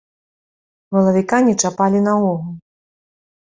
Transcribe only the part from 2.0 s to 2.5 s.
наогул.